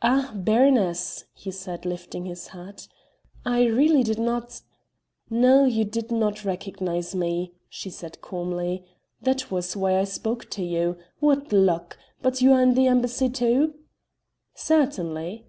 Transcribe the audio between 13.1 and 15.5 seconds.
too?" "Certainly."